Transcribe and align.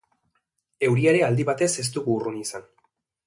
Euria 0.87 1.11
ere 1.11 1.21
aldi 1.27 1.45
batez 1.51 1.69
ez 1.83 1.87
dugu 1.97 2.17
urrun 2.17 2.41
izan. 2.43 2.69